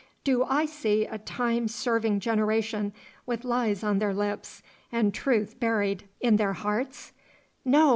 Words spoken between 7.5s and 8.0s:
No!